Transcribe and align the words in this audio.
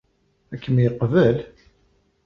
Ad 0.53 0.59
kem-yeqbel? 0.63 1.37